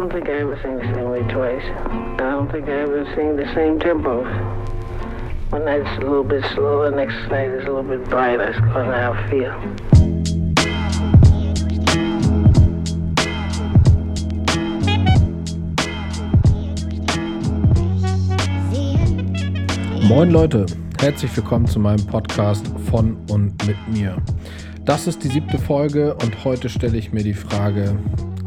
don't 0.00 0.12
think 0.12 0.30
I 0.30 0.40
ever 0.40 0.58
sing 0.62 0.78
the 0.78 0.94
same 0.94 1.10
way 1.10 1.20
twice. 1.30 1.62
I 1.62 2.30
don't 2.30 2.50
think 2.50 2.66
I 2.68 2.72
ever 2.72 3.04
sing 3.14 3.36
the 3.36 3.44
same 3.54 3.78
tempo. 3.78 4.24
One 5.50 5.66
night's 5.66 5.90
a 5.98 6.00
little 6.00 6.24
bit 6.24 6.42
slower, 6.54 6.90
next 6.90 7.16
night 7.28 7.50
is 7.50 7.66
a 7.66 7.70
little 7.70 7.82
bit 7.82 8.08
brighter. 8.08 8.44
It's 8.44 8.58
kind 8.60 8.88
of 8.88 8.94
how 8.94 9.12
I 9.12 9.28
feel. 9.28 9.52
Moin 20.08 20.30
Leute, 20.30 20.64
herzlich 20.98 21.36
willkommen 21.36 21.66
zu 21.66 21.78
meinem 21.78 22.06
Podcast 22.06 22.66
von 22.90 23.18
und 23.30 23.66
mit 23.66 23.76
mir. 23.92 24.16
Das 24.86 25.06
ist 25.06 25.22
die 25.22 25.28
siebte 25.28 25.58
Folge 25.58 26.14
und 26.14 26.42
heute 26.42 26.70
stelle 26.70 26.96
ich 26.96 27.12
mir 27.12 27.22
die 27.22 27.34
Frage, 27.34 27.98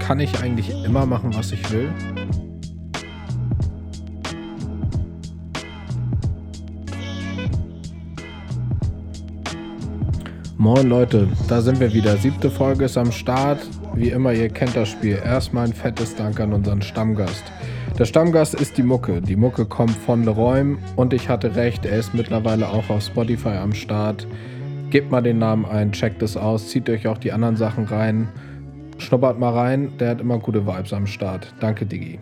kann 0.05 0.20
ich 0.20 0.38
eigentlich 0.41 0.70
immer 0.83 1.05
machen, 1.05 1.33
was 1.33 1.54
ich 1.54 1.71
will? 1.71 1.89
Moin 10.57 10.89
Leute, 10.89 11.29
da 11.48 11.62
sind 11.62 11.79
wir 11.79 11.93
wieder. 11.93 12.17
Siebte 12.17 12.52
Folge 12.52 12.85
ist 12.85 12.98
am 12.98 13.13
Start. 13.13 13.59
Wie 13.95 14.09
immer, 14.09 14.34
ihr 14.34 14.49
kennt 14.49 14.76
das 14.76 14.89
Spiel. 14.89 15.20
Erstmal 15.23 15.67
ein 15.67 15.73
fettes 15.73 16.15
Dank 16.15 16.40
an 16.41 16.51
unseren 16.51 16.81
Stammgast. 16.81 17.43
Der 17.98 18.05
Stammgast 18.05 18.55
ist 18.55 18.77
die 18.77 18.84
Mucke. 18.84 19.21
Die 19.21 19.38
Mucke 19.38 19.65
kommt 19.65 19.95
von 19.95 20.26
Leräum 20.26 20.79
und 20.98 21.13
ich 21.13 21.29
hatte 21.29 21.55
recht, 21.55 21.85
er 21.85 21.98
ist 21.98 22.13
mittlerweile 22.13 22.67
auch 22.67 22.90
auf 22.90 23.04
Spotify 23.04 23.55
am 23.55 23.73
Start. 23.73 24.27
Gebt 24.90 25.12
mal 25.12 25.21
den 25.21 25.38
Namen 25.38 25.65
ein, 25.65 25.93
checkt 25.93 26.21
es 26.21 26.35
aus, 26.35 26.67
zieht 26.70 26.90
euch 26.90 27.07
auch 27.07 27.17
die 27.17 27.31
anderen 27.31 27.55
Sachen 27.55 27.85
rein. 27.85 28.27
Schnuppert 29.03 29.38
mal 29.38 29.52
rein, 29.52 29.98
der 29.98 30.12
hat 30.12 30.21
immer 30.21 30.39
gute 30.39 30.66
Vibes 30.66 30.93
am 30.93 31.05
Start. 31.05 31.53
Danke, 31.59 31.85
Digi. 31.85 32.20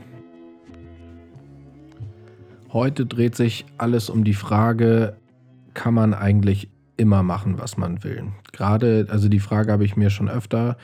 Heute 2.73 3.05
dreht 3.05 3.35
sich 3.35 3.65
alles 3.77 4.09
um 4.09 4.23
die 4.23 4.33
Frage, 4.33 5.15
kann 5.75 5.93
man 5.93 6.15
eigentlich 6.15 6.69
immer 6.97 7.21
machen, 7.21 7.59
was 7.59 7.77
man 7.77 8.03
will? 8.03 8.23
Gerade, 8.51 9.05
also 9.09 9.29
die 9.29 9.39
Frage 9.39 9.71
habe 9.71 9.85
ich 9.85 9.95
mir 9.95 10.09
schon 10.09 10.27
öfter 10.27 10.75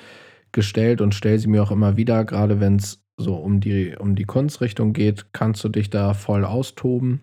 gestellt 0.51 1.01
und 1.01 1.15
stelle 1.15 1.39
sie 1.39 1.47
mir 1.47 1.63
auch 1.63 1.71
immer 1.71 1.97
wieder, 1.97 2.25
gerade 2.25 2.59
wenn 2.59 2.75
es 2.75 3.03
so 3.17 3.33
um 3.33 3.59
die, 3.59 3.95
um 3.97 4.15
die 4.15 4.25
Kunstrichtung 4.25 4.93
geht, 4.93 5.33
kannst 5.33 5.63
du 5.63 5.69
dich 5.69 5.89
da 5.89 6.13
voll 6.13 6.45
austoben. 6.45 7.21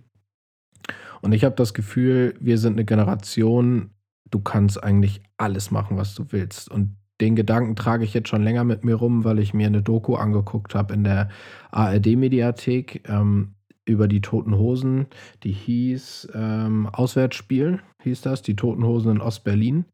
Und 1.22 1.32
ich 1.32 1.44
habe 1.44 1.54
das 1.54 1.74
Gefühl, 1.74 2.34
wir 2.40 2.58
sind 2.58 2.72
eine 2.72 2.84
Generation, 2.84 3.90
du 4.30 4.40
kannst 4.40 4.82
eigentlich 4.82 5.22
alles 5.36 5.70
machen, 5.70 5.96
was 5.96 6.16
du 6.16 6.26
willst. 6.30 6.68
Und 6.68 6.96
den 7.20 7.36
Gedanken 7.36 7.76
trage 7.76 8.04
ich 8.04 8.14
jetzt 8.14 8.28
schon 8.28 8.42
länger 8.42 8.64
mit 8.64 8.84
mir 8.84 8.96
rum, 8.96 9.24
weil 9.24 9.38
ich 9.38 9.54
mir 9.54 9.66
eine 9.66 9.82
Doku 9.82 10.16
angeguckt 10.16 10.74
habe 10.74 10.94
in 10.94 11.04
der 11.04 11.28
ARD-Mediathek 11.70 13.08
ähm, 13.08 13.54
über 13.84 14.08
die 14.08 14.20
Toten 14.20 14.56
Hosen. 14.56 15.06
Die 15.42 15.52
hieß 15.52 16.28
ähm, 16.34 16.88
Auswärtsspiel, 16.88 17.80
hieß 18.02 18.22
das, 18.22 18.42
die 18.42 18.56
Toten 18.56 18.84
Hosen 18.84 19.12
in 19.12 19.20
Ostberlin. 19.20 19.84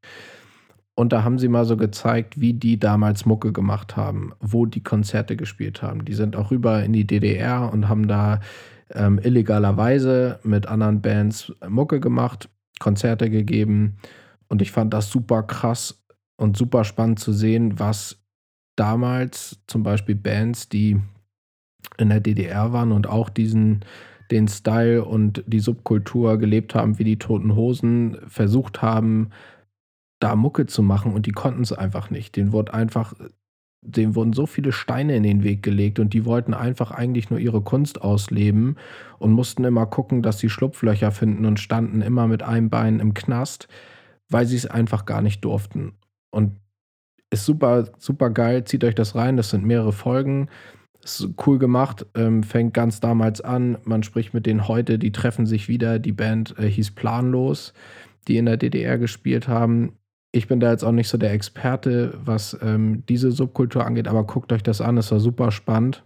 Und 0.95 1.13
da 1.13 1.25
haben 1.25 1.39
sie 1.39 1.49
mal 1.49 1.65
so 1.65 1.77
gezeigt, 1.77 2.41
wie 2.41 2.53
die 2.53 2.79
damals 2.79 3.25
Mucke 3.25 3.53
gemacht 3.53 3.97
haben, 3.97 4.33
wo 4.41 4.67
die 4.67 4.83
Konzerte 4.83 5.37
gespielt 5.37 5.83
haben. 5.83 6.05
Die 6.05 6.15
sind 6.15 6.37
auch 6.37 6.51
rüber 6.51 6.83
in 6.83 6.93
die 6.93 7.07
DDR 7.07 7.71
und 7.73 7.89
haben 7.89 8.07
da 8.07 8.41
ähm, 8.93 9.19
illegalerweise 9.23 10.41
mit 10.43 10.67
anderen 10.67 11.01
Bands 11.01 11.53
Mucke 11.67 12.01
gemacht, 12.01 12.49
Konzerte 12.81 13.31
gegeben. 13.31 13.97
Und 14.49 14.63
ich 14.63 14.73
fand 14.73 14.93
das 14.93 15.11
super 15.11 15.43
krass, 15.43 16.03
und 16.41 16.57
super 16.57 16.85
spannend 16.85 17.19
zu 17.19 17.33
sehen, 17.33 17.79
was 17.79 18.19
damals 18.77 19.61
zum 19.67 19.83
Beispiel 19.83 20.15
Bands, 20.15 20.69
die 20.69 21.01
in 21.99 22.09
der 22.09 22.21
DDR 22.21 22.73
waren 22.73 22.93
und 22.93 23.09
auch 23.09 23.29
diesen 23.29 23.85
den 24.31 24.49
Style 24.49 25.05
und 25.05 25.43
die 25.47 25.61
Subkultur 25.61 26.39
gelebt 26.39 26.75
haben, 26.75 26.99
wie 26.99 27.05
die 27.05 27.19
Toten 27.19 27.57
Hosen, 27.57 28.17
versucht 28.27 28.81
haben, 28.81 29.31
da 30.21 30.37
Mucke 30.37 30.67
zu 30.67 30.83
machen 30.83 31.13
und 31.13 31.27
die 31.27 31.33
konnten 31.33 31.63
es 31.63 31.73
einfach 31.73 32.11
nicht. 32.11 32.37
Den 32.37 32.53
wurde 32.53 32.73
einfach, 32.73 33.13
denen 33.83 34.15
wurden 34.15 34.33
so 34.33 34.47
viele 34.47 34.73
Steine 34.73 35.17
in 35.17 35.25
den 35.25 35.43
Weg 35.43 35.63
gelegt 35.63 35.99
und 35.99 36.15
die 36.15 36.25
wollten 36.25 36.55
einfach 36.55 36.91
eigentlich 36.91 37.31
nur 37.31 37.41
ihre 37.41 37.63
Kunst 37.63 38.03
ausleben 38.03 38.77
und 39.19 39.33
mussten 39.33 39.65
immer 39.65 39.87
gucken, 39.87 40.23
dass 40.23 40.39
sie 40.39 40.49
Schlupflöcher 40.49 41.11
finden 41.11 41.45
und 41.45 41.59
standen 41.59 42.01
immer 42.01 42.29
mit 42.29 42.43
einem 42.43 42.71
Bein 42.71 43.01
im 43.01 43.15
Knast, 43.15 43.67
weil 44.29 44.47
sie 44.47 44.57
es 44.57 44.67
einfach 44.67 45.07
gar 45.07 45.23
nicht 45.23 45.45
durften. 45.45 45.95
Und 46.31 46.61
ist 47.31 47.47
super, 47.47 47.89
super 47.99 48.31
geil. 48.31 48.65
Zieht 48.65 48.85
euch 48.85 48.95
das 48.95 49.15
rein. 49.15 49.37
Das 49.37 49.51
sind 49.51 49.65
mehrere 49.65 49.93
Folgen. 49.93 50.49
Ist 51.03 51.29
cool 51.47 51.59
gemacht. 51.59 52.07
Ähm, 52.15 52.43
fängt 52.43 52.75
ganz 52.75 53.01
damals 53.01 53.41
an. 53.41 53.79
Man 53.85 54.03
spricht 54.03 54.35
mit 54.35 54.47
denen 54.47 54.69
heute. 54.69 54.99
Die 54.99 55.13
treffen 55.13 55.47
sich 55.47 55.69
wieder. 55.69 55.99
Die 55.99 56.13
Band 56.13 56.59
äh, 56.59 56.69
hieß 56.69 56.93
Planlos, 56.93 57.73
die 58.29 58.37
in 58.37 58.47
der 58.47 58.57
DDR 58.57 58.99
gespielt 58.99 59.49
haben. 59.49 59.95
Ich 60.33 60.47
bin 60.47 60.61
da 60.61 60.71
jetzt 60.71 60.85
auch 60.85 60.93
nicht 60.93 61.09
so 61.09 61.19
der 61.19 61.33
Experte, 61.33 62.19
was 62.25 62.57
ähm, 62.63 63.05
diese 63.09 63.33
Subkultur 63.33 63.85
angeht, 63.85 64.07
aber 64.07 64.25
guckt 64.25 64.53
euch 64.53 64.63
das 64.63 64.81
an. 64.81 64.97
Es 64.97 65.11
war 65.11 65.19
super 65.19 65.51
spannend. 65.51 66.05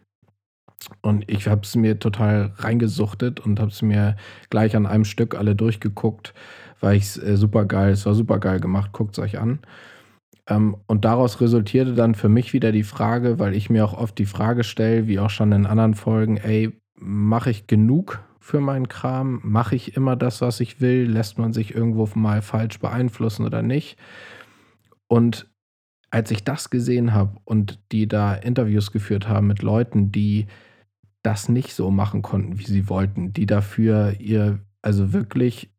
Und 1.03 1.31
ich 1.31 1.47
habe 1.49 1.62
es 1.65 1.77
mir 1.77 1.99
total 1.99 2.53
reingesuchtet 2.56 3.41
und 3.41 3.61
habe 3.61 3.71
es 3.71 3.83
mir 3.83 4.17
gleich 4.51 4.77
an 4.77 4.87
einem 4.87 5.05
Stück 5.05 5.35
alle 5.35 5.55
durchgeguckt, 5.55 6.35
weil 6.81 6.97
ich 6.97 7.05
es 7.05 7.23
äh, 7.23 7.37
super 7.37 7.65
geil, 7.65 7.93
es 7.93 8.06
war 8.06 8.15
super 8.15 8.39
geil 8.39 8.61
gemacht. 8.61 8.93
Guckt 8.93 9.17
es 9.17 9.23
euch 9.23 9.39
an. 9.39 9.61
Ähm, 10.49 10.77
und 10.87 11.05
daraus 11.05 11.41
resultierte 11.41 11.94
dann 11.94 12.15
für 12.15 12.28
mich 12.28 12.53
wieder 12.53 12.72
die 12.72 12.82
Frage, 12.82 13.38
weil 13.38 13.55
ich 13.55 13.71
mir 13.71 13.84
auch 13.84 13.94
oft 13.94 14.19
die 14.19 14.27
Frage 14.27 14.65
stelle, 14.65 15.06
wie 15.06 15.19
auch 15.19 15.31
schon 15.31 15.53
in 15.53 15.66
anderen 15.66 15.94
Folgen, 15.94 16.37
ey, 16.37 16.72
mache 16.94 17.50
ich 17.50 17.66
genug 17.66 18.22
für 18.41 18.60
meinen 18.60 18.88
Kram? 18.88 19.41
Mache 19.43 19.75
ich 19.75 19.97
immer 19.97 20.16
das, 20.16 20.41
was 20.41 20.60
ich 20.60 20.81
will? 20.81 21.10
Lässt 21.10 21.38
man 21.38 21.53
sich 21.53 21.75
irgendwo 21.75 22.09
mal 22.15 22.43
falsch 22.43 22.78
beeinflussen 22.78 23.47
oder 23.47 23.62
nicht? 23.62 23.97
Und 25.09 25.49
als 26.10 26.31
ich 26.31 26.44
das 26.44 26.71
gesehen 26.71 27.12
habe 27.12 27.38
und 27.44 27.81
die 27.91 28.06
da 28.06 28.34
Interviews 28.34 28.93
geführt 28.93 29.28
haben 29.28 29.47
mit 29.47 29.62
Leuten, 29.62 30.12
die 30.12 30.47
das 31.22 31.49
nicht 31.49 31.72
so 31.72 31.91
machen 31.91 32.22
konnten, 32.22 32.59
wie 32.59 32.66
sie 32.66 32.88
wollten, 32.88 33.32
die 33.32 33.47
dafür 33.47 34.21
ihr, 34.21 34.61
also 34.82 35.12
wirklich 35.12 35.72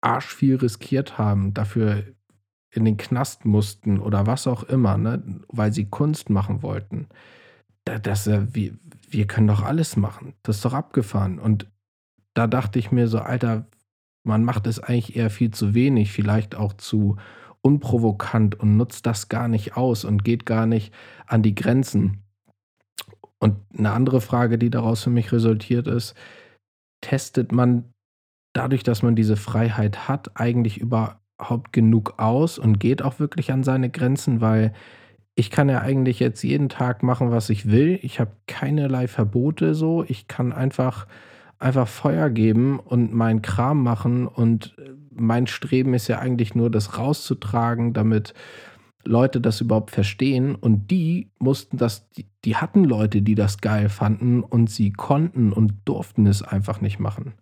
arsch 0.00 0.34
viel 0.34 0.56
riskiert 0.56 1.16
haben, 1.16 1.54
dafür 1.54 2.02
in 2.74 2.84
den 2.84 2.96
Knast 2.96 3.44
mussten 3.44 4.00
oder 4.00 4.26
was 4.26 4.46
auch 4.46 4.64
immer, 4.64 4.98
ne, 4.98 5.22
weil 5.48 5.72
sie 5.72 5.86
Kunst 5.86 6.28
machen 6.28 6.62
wollten. 6.62 7.06
Das, 7.84 8.26
wir, 8.26 8.72
wir 9.08 9.26
können 9.26 9.46
doch 9.46 9.62
alles 9.62 9.96
machen. 9.96 10.34
Das 10.42 10.56
ist 10.56 10.64
doch 10.64 10.72
abgefahren. 10.72 11.38
Und 11.38 11.70
da 12.34 12.46
dachte 12.46 12.78
ich 12.78 12.90
mir 12.90 13.06
so, 13.06 13.18
Alter, 13.18 13.66
man 14.24 14.42
macht 14.42 14.66
es 14.66 14.80
eigentlich 14.80 15.16
eher 15.16 15.30
viel 15.30 15.52
zu 15.52 15.74
wenig, 15.74 16.10
vielleicht 16.10 16.54
auch 16.56 16.72
zu 16.72 17.16
unprovokant 17.60 18.58
und 18.58 18.76
nutzt 18.76 19.06
das 19.06 19.28
gar 19.28 19.48
nicht 19.48 19.76
aus 19.76 20.04
und 20.04 20.24
geht 20.24 20.44
gar 20.46 20.66
nicht 20.66 20.92
an 21.26 21.42
die 21.42 21.54
Grenzen. 21.54 22.24
Und 23.38 23.58
eine 23.76 23.92
andere 23.92 24.20
Frage, 24.20 24.58
die 24.58 24.70
daraus 24.70 25.02
für 25.04 25.10
mich 25.10 25.30
resultiert 25.30 25.86
ist, 25.86 26.14
testet 27.02 27.52
man 27.52 27.92
dadurch, 28.54 28.82
dass 28.82 29.02
man 29.02 29.14
diese 29.14 29.36
Freiheit 29.36 30.08
hat, 30.08 30.40
eigentlich 30.40 30.78
über 30.78 31.20
überhaupt 31.44 31.72
genug 31.72 32.14
aus 32.16 32.58
und 32.58 32.80
geht 32.80 33.02
auch 33.02 33.18
wirklich 33.18 33.52
an 33.52 33.64
seine 33.64 33.90
Grenzen, 33.90 34.40
weil 34.40 34.72
ich 35.34 35.50
kann 35.50 35.68
ja 35.68 35.80
eigentlich 35.80 36.20
jetzt 36.20 36.42
jeden 36.42 36.68
Tag 36.68 37.02
machen, 37.02 37.30
was 37.30 37.50
ich 37.50 37.70
will. 37.70 37.98
Ich 38.02 38.20
habe 38.20 38.30
keinerlei 38.46 39.08
Verbote 39.08 39.74
so. 39.74 40.04
Ich 40.06 40.28
kann 40.28 40.52
einfach, 40.52 41.06
einfach 41.58 41.88
Feuer 41.88 42.30
geben 42.30 42.78
und 42.78 43.12
meinen 43.12 43.42
Kram 43.42 43.82
machen. 43.82 44.26
Und 44.26 44.76
mein 45.10 45.46
Streben 45.46 45.92
ist 45.92 46.08
ja 46.08 46.18
eigentlich 46.20 46.54
nur, 46.54 46.70
das 46.70 46.98
rauszutragen, 46.98 47.92
damit 47.92 48.32
Leute 49.04 49.40
das 49.40 49.60
überhaupt 49.60 49.90
verstehen. 49.90 50.54
Und 50.54 50.90
die 50.90 51.30
mussten 51.38 51.76
das, 51.78 52.08
die, 52.10 52.26
die 52.44 52.56
hatten 52.56 52.84
Leute, 52.84 53.20
die 53.20 53.34
das 53.34 53.58
geil 53.58 53.88
fanden 53.88 54.42
und 54.44 54.70
sie 54.70 54.92
konnten 54.92 55.52
und 55.52 55.74
durften 55.84 56.26
es 56.26 56.42
einfach 56.42 56.80
nicht 56.80 57.00
machen. 57.00 57.34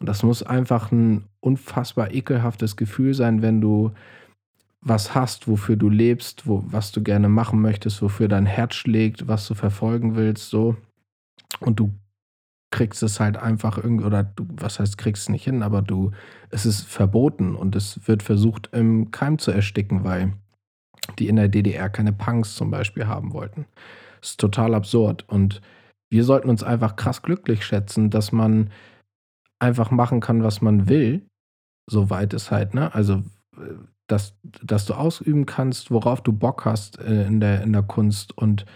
Und 0.00 0.08
das 0.08 0.22
muss 0.22 0.42
einfach 0.42 0.90
ein 0.90 1.24
unfassbar 1.44 2.12
ekelhaftes 2.12 2.76
Gefühl 2.76 3.14
sein, 3.14 3.42
wenn 3.42 3.60
du 3.60 3.92
was 4.80 5.14
hast, 5.14 5.48
wofür 5.48 5.76
du 5.76 5.88
lebst, 5.88 6.46
wo, 6.46 6.62
was 6.66 6.92
du 6.92 7.02
gerne 7.02 7.28
machen 7.28 7.60
möchtest, 7.60 8.02
wofür 8.02 8.28
dein 8.28 8.46
Herz 8.46 8.74
schlägt, 8.74 9.28
was 9.28 9.46
du 9.46 9.54
verfolgen 9.54 10.14
willst, 10.14 10.50
so. 10.50 10.76
Und 11.60 11.80
du 11.80 11.94
kriegst 12.70 13.02
es 13.02 13.20
halt 13.20 13.36
einfach 13.36 13.78
irgendwie, 13.78 14.04
oder 14.04 14.24
du, 14.24 14.46
was 14.56 14.80
heißt, 14.80 14.98
kriegst 14.98 15.22
es 15.22 15.28
nicht 15.28 15.44
hin, 15.44 15.62
aber 15.62 15.80
du, 15.80 16.10
es 16.50 16.66
ist 16.66 16.82
verboten 16.82 17.54
und 17.54 17.76
es 17.76 18.06
wird 18.06 18.22
versucht, 18.22 18.70
im 18.72 19.10
Keim 19.10 19.38
zu 19.38 19.52
ersticken, 19.52 20.04
weil 20.04 20.32
die 21.18 21.28
in 21.28 21.36
der 21.36 21.48
DDR 21.48 21.88
keine 21.88 22.12
Punks 22.12 22.54
zum 22.54 22.70
Beispiel 22.70 23.06
haben 23.06 23.32
wollten. 23.32 23.66
Das 24.20 24.30
ist 24.30 24.40
total 24.40 24.74
absurd. 24.74 25.24
Und 25.28 25.62
wir 26.10 26.24
sollten 26.24 26.50
uns 26.50 26.62
einfach 26.62 26.96
krass 26.96 27.22
glücklich 27.22 27.64
schätzen, 27.64 28.10
dass 28.10 28.32
man 28.32 28.70
einfach 29.58 29.90
machen 29.90 30.20
kann, 30.20 30.42
was 30.42 30.60
man 30.60 30.88
will, 30.88 31.26
soweit 31.86 32.34
es 32.34 32.50
halt, 32.50 32.74
ne? 32.74 32.94
Also, 32.94 33.22
dass, 34.06 34.36
dass 34.42 34.84
du 34.86 34.94
ausüben 34.94 35.46
kannst, 35.46 35.90
worauf 35.90 36.22
du 36.22 36.32
Bock 36.32 36.64
hast 36.64 36.98
äh, 36.98 37.26
in, 37.26 37.40
der, 37.40 37.62
in 37.62 37.72
der 37.72 37.82
Kunst 37.82 38.36
und 38.36 38.66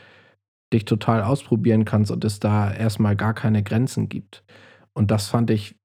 dich 0.73 0.85
total 0.85 1.23
ausprobieren 1.23 1.85
kannst 1.85 2.11
und 2.11 2.25
es 2.25 2.41
da 2.41 2.73
erstmal 2.73 3.17
gar 3.17 3.35
keine 3.35 3.63
Grenzen 3.63 4.09
gibt. 4.09 4.45
Und 4.93 5.11
das 5.11 5.29
fand 5.29 5.51
ich, 5.51 5.77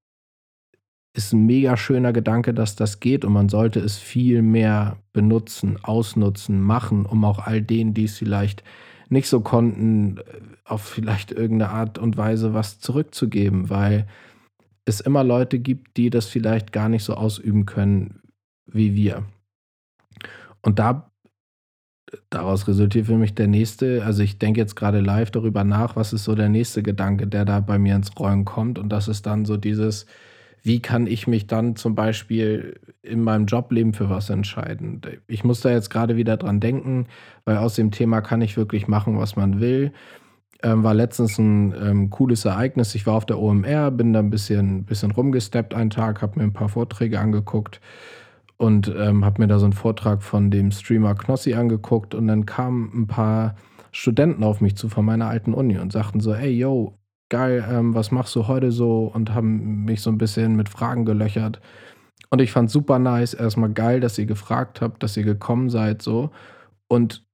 ist 1.16 1.34
ein 1.34 1.46
mega 1.46 1.78
schöner 1.78 2.12
Gedanke, 2.12 2.54
dass 2.54 2.76
das 2.76 3.00
geht 3.00 3.24
und 3.24 3.34
man 3.34 3.50
sollte 3.50 3.80
es 3.80 3.98
viel 3.98 4.42
mehr 4.42 4.98
benutzen, 5.14 5.78
ausnutzen, 5.84 6.62
machen, 6.62 7.06
um 7.06 7.24
auch 7.24 7.40
all 7.40 7.62
denen, 7.62 7.94
die 7.94 8.06
es 8.06 8.18
vielleicht 8.18 8.64
nicht 9.10 9.28
so 9.28 9.42
konnten, 9.42 10.20
auf 10.66 10.82
vielleicht 10.82 11.32
irgendeine 11.32 11.72
Art 11.72 12.00
und 12.00 12.18
Weise 12.18 12.54
was 12.54 12.80
zurückzugeben, 12.80 13.70
weil 13.70 14.08
es 14.86 15.00
immer 15.00 15.24
Leute 15.24 15.60
gibt, 15.60 15.98
die 15.98 16.10
das 16.10 16.28
vielleicht 16.28 16.72
gar 16.72 16.90
nicht 16.90 17.04
so 17.04 17.14
ausüben 17.14 17.66
können 17.66 18.22
wie 18.66 18.96
wir. 18.96 19.26
Und 20.62 20.80
da 20.80 21.12
daraus 22.30 22.68
resultiert 22.68 23.08
für 23.08 23.18
mich 23.18 23.34
der 23.34 23.48
nächste, 23.48 24.04
also 24.06 24.24
ich 24.24 24.38
denke 24.38 24.60
jetzt 24.60 24.76
gerade 24.76 25.00
live 25.00 25.32
darüber 25.32 25.64
nach, 25.64 25.96
was 25.96 26.14
ist 26.14 26.24
so 26.24 26.36
der 26.36 26.50
nächste 26.50 26.84
Gedanke, 26.84 27.28
der 27.28 27.46
da 27.46 27.60
bei 27.60 27.80
mir 27.80 27.96
ins 27.96 28.18
Rollen 28.18 28.46
kommt. 28.46 28.78
Und 28.78 28.90
das 28.90 29.08
ist 29.08 29.26
dann 29.26 29.46
so 29.46 29.58
dieses, 29.58 30.06
wie 30.62 30.82
kann 30.82 31.08
ich 31.08 31.28
mich 31.28 31.48
dann 31.48 31.76
zum 31.76 31.96
Beispiel 31.96 32.80
in 33.02 33.22
meinem 33.22 33.48
Jobleben 33.48 33.94
für 33.94 34.10
was 34.10 34.30
entscheiden? 34.30 35.02
Ich 35.28 35.44
muss 35.44 35.62
da 35.62 35.72
jetzt 35.72 35.90
gerade 35.90 36.16
wieder 36.16 36.38
dran 36.38 36.60
denken, 36.60 37.08
weil 37.46 37.58
aus 37.58 37.76
dem 37.76 37.92
Thema 37.92 38.22
kann 38.22 38.42
ich 38.42 38.58
wirklich 38.58 38.88
machen, 38.88 39.18
was 39.18 39.36
man 39.36 39.60
will. 39.60 39.92
Ähm, 40.64 40.84
war 40.84 40.94
letztens 40.94 41.38
ein 41.38 41.74
ähm, 41.76 42.10
cooles 42.10 42.46
Ereignis. 42.46 42.96
Ich 42.96 43.06
war 43.06 43.16
auf 43.16 43.26
der 43.26 43.38
OMR, 43.38 43.92
bin 43.92 44.14
da 44.14 44.20
ein 44.20 44.30
bisschen, 44.30 44.86
bisschen 44.86 45.12
rumgesteppt 45.12 45.74
einen 45.74 45.90
Tag, 45.90 46.22
habe 46.22 46.40
mir 46.40 46.46
ein 46.46 46.54
paar 46.54 46.70
Vorträge 46.70 47.20
angeguckt 47.20 47.82
und 48.56 48.88
ähm, 48.98 49.26
habe 49.26 49.42
mir 49.42 49.48
da 49.48 49.60
so 49.60 49.66
einen 49.66 49.74
Vortrag 49.74 50.24
von 50.24 50.52
dem 50.52 50.72
Streamer 50.72 51.16
Knossi 51.16 51.54
angeguckt 51.54 52.16
und 52.16 52.28
dann 52.28 52.46
kamen 52.46 52.92
ein 52.94 53.08
paar 53.08 53.56
Studenten 53.92 54.44
auf 54.44 54.62
mich 54.62 54.78
zu 54.78 54.88
von 54.88 55.04
meiner 55.04 55.28
alten 55.28 55.54
Uni 55.54 55.78
und 55.78 55.92
sagten 55.92 56.22
so, 56.22 56.34
hey, 56.34 56.52
yo, 56.52 56.98
geil, 57.30 57.66
ähm, 57.70 57.94
was 57.94 58.12
machst 58.12 58.36
du 58.36 58.48
heute 58.48 58.72
so? 58.72 59.12
Und 59.14 59.34
haben 59.34 59.84
mich 59.84 60.02
so 60.02 60.10
ein 60.10 60.18
bisschen 60.18 60.56
mit 60.56 60.70
Fragen 60.70 61.04
gelöchert. 61.04 61.60
Und 62.30 62.42
ich 62.42 62.52
fand 62.52 62.72
super 62.72 63.00
nice, 63.00 63.34
erstmal 63.34 63.72
geil, 63.72 64.00
dass 64.00 64.18
ihr 64.18 64.26
gefragt 64.26 64.82
habt, 64.82 65.04
dass 65.04 65.18
ihr 65.18 65.24
gekommen 65.24 65.70
seid 65.70 66.02
so. 66.02 66.32
Und 66.88 67.26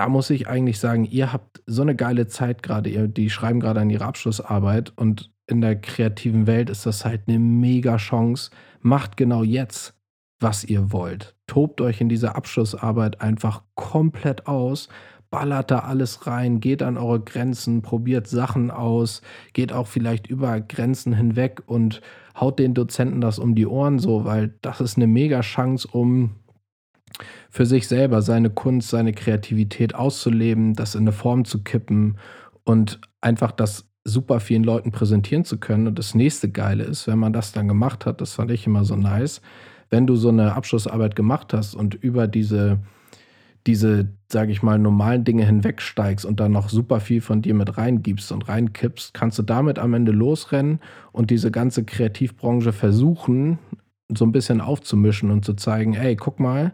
da 0.00 0.08
muss 0.08 0.30
ich 0.30 0.48
eigentlich 0.48 0.78
sagen, 0.78 1.04
ihr 1.04 1.30
habt 1.30 1.62
so 1.66 1.82
eine 1.82 1.94
geile 1.94 2.26
Zeit 2.26 2.62
gerade, 2.62 3.10
die 3.10 3.28
schreiben 3.28 3.60
gerade 3.60 3.80
an 3.80 3.90
ihre 3.90 4.06
Abschlussarbeit 4.06 4.94
und 4.96 5.30
in 5.46 5.60
der 5.60 5.78
kreativen 5.78 6.46
Welt 6.46 6.70
ist 6.70 6.86
das 6.86 7.04
halt 7.04 7.24
eine 7.28 7.38
mega 7.38 7.98
Chance. 7.98 8.50
Macht 8.80 9.18
genau 9.18 9.42
jetzt 9.42 9.94
was 10.42 10.64
ihr 10.64 10.90
wollt. 10.90 11.36
Tobt 11.46 11.82
euch 11.82 12.00
in 12.00 12.08
diese 12.08 12.34
Abschlussarbeit 12.34 13.20
einfach 13.20 13.62
komplett 13.74 14.46
aus, 14.46 14.88
ballert 15.28 15.70
da 15.70 15.80
alles 15.80 16.26
rein, 16.26 16.60
geht 16.60 16.82
an 16.82 16.96
eure 16.96 17.20
Grenzen, 17.20 17.82
probiert 17.82 18.26
Sachen 18.26 18.70
aus, 18.70 19.20
geht 19.52 19.70
auch 19.70 19.86
vielleicht 19.86 20.28
über 20.28 20.62
Grenzen 20.62 21.12
hinweg 21.12 21.62
und 21.66 22.00
haut 22.40 22.58
den 22.58 22.72
Dozenten 22.72 23.20
das 23.20 23.38
um 23.38 23.54
die 23.54 23.66
Ohren 23.66 23.98
so, 23.98 24.24
weil 24.24 24.54
das 24.62 24.80
ist 24.80 24.96
eine 24.96 25.06
mega 25.06 25.40
Chance, 25.40 25.86
um 25.92 26.36
für 27.50 27.66
sich 27.66 27.88
selber 27.88 28.22
seine 28.22 28.50
Kunst, 28.50 28.90
seine 28.90 29.12
Kreativität 29.12 29.94
auszuleben, 29.94 30.74
das 30.74 30.94
in 30.94 31.02
eine 31.02 31.12
Form 31.12 31.44
zu 31.44 31.62
kippen 31.62 32.16
und 32.64 33.00
einfach 33.20 33.52
das 33.52 33.86
super 34.04 34.40
vielen 34.40 34.64
Leuten 34.64 34.92
präsentieren 34.92 35.44
zu 35.44 35.58
können. 35.58 35.86
Und 35.86 35.98
das 35.98 36.14
nächste 36.14 36.50
Geile 36.50 36.84
ist, 36.84 37.06
wenn 37.06 37.18
man 37.18 37.32
das 37.32 37.52
dann 37.52 37.68
gemacht 37.68 38.06
hat, 38.06 38.20
das 38.20 38.34
fand 38.34 38.50
ich 38.50 38.66
immer 38.66 38.84
so 38.84 38.96
nice, 38.96 39.40
wenn 39.90 40.06
du 40.06 40.16
so 40.16 40.28
eine 40.28 40.54
Abschlussarbeit 40.54 41.16
gemacht 41.16 41.52
hast 41.52 41.74
und 41.74 41.94
über 41.94 42.28
diese, 42.28 42.78
diese, 43.66 44.08
sage 44.30 44.52
ich 44.52 44.62
mal, 44.62 44.78
normalen 44.78 45.24
Dinge 45.24 45.44
hinwegsteigst 45.44 46.24
und 46.24 46.40
dann 46.40 46.52
noch 46.52 46.68
super 46.68 47.00
viel 47.00 47.20
von 47.20 47.42
dir 47.42 47.54
mit 47.54 47.76
reingibst 47.76 48.32
und 48.32 48.48
reinkippst, 48.48 49.12
kannst 49.12 49.38
du 49.38 49.42
damit 49.42 49.78
am 49.78 49.94
Ende 49.94 50.12
losrennen 50.12 50.80
und 51.12 51.30
diese 51.30 51.50
ganze 51.50 51.84
Kreativbranche 51.84 52.72
versuchen, 52.72 53.58
so 54.08 54.24
ein 54.24 54.32
bisschen 54.32 54.60
aufzumischen 54.60 55.30
und 55.30 55.44
zu 55.44 55.54
zeigen, 55.54 55.94
ey, 55.94 56.16
guck 56.16 56.40
mal, 56.40 56.72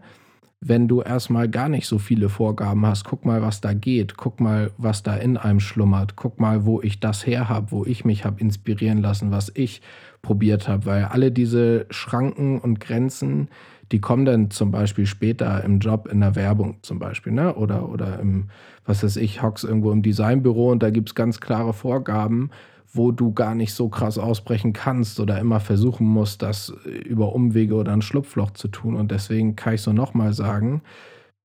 wenn 0.59 0.87
du 0.87 1.01
erstmal 1.01 1.47
gar 1.49 1.69
nicht 1.69 1.87
so 1.87 1.99
viele 1.99 2.29
Vorgaben 2.29 2.85
hast, 2.85 3.03
guck 3.03 3.25
mal, 3.25 3.41
was 3.41 3.61
da 3.61 3.73
geht, 3.73 4.17
guck 4.17 4.39
mal, 4.39 4.71
was 4.77 5.03
da 5.03 5.15
in 5.15 5.37
einem 5.37 5.59
schlummert, 5.59 6.15
guck 6.15 6.39
mal, 6.39 6.65
wo 6.65 6.81
ich 6.81 6.99
das 6.99 7.27
her 7.27 7.47
habe, 7.47 7.71
wo 7.71 7.85
ich 7.85 8.05
mich 8.05 8.25
habe 8.25 8.41
inspirieren 8.41 9.01
lassen, 9.01 9.29
was 9.29 9.51
ich 9.53 9.81
probiert 10.23 10.67
habe, 10.67 10.85
weil 10.85 11.03
alle 11.05 11.31
diese 11.31 11.85
Schranken 11.91 12.59
und 12.59 12.79
Grenzen, 12.79 13.49
die 13.91 14.01
kommen 14.01 14.25
dann 14.25 14.49
zum 14.49 14.71
Beispiel 14.71 15.05
später 15.05 15.63
im 15.63 15.79
Job 15.79 16.07
in 16.11 16.19
der 16.19 16.35
Werbung 16.35 16.77
zum 16.81 16.97
Beispiel, 16.97 17.33
ne? 17.33 17.53
Oder, 17.55 17.87
oder 17.87 18.19
im, 18.19 18.49
was 18.83 19.03
weiß 19.03 19.17
ich, 19.17 19.43
hockst 19.43 19.63
irgendwo 19.63 19.91
im 19.91 20.01
Designbüro 20.01 20.71
und 20.71 20.81
da 20.81 20.89
gibt 20.89 21.09
es 21.09 21.15
ganz 21.15 21.39
klare 21.39 21.73
Vorgaben, 21.73 22.49
wo 22.93 23.11
du 23.11 23.33
gar 23.33 23.55
nicht 23.55 23.73
so 23.73 23.89
krass 23.89 24.17
ausbrechen 24.17 24.73
kannst 24.73 25.19
oder 25.19 25.39
immer 25.39 25.59
versuchen 25.59 26.07
musst, 26.07 26.41
das 26.41 26.69
über 26.85 27.33
Umwege 27.33 27.75
oder 27.75 27.93
ein 27.93 28.01
Schlupfloch 28.01 28.51
zu 28.51 28.67
tun. 28.69 28.95
Und 28.95 29.11
deswegen 29.11 29.55
kann 29.55 29.73
ich 29.73 29.81
so 29.81 29.93
nochmal 29.93 30.33
sagen, 30.33 30.81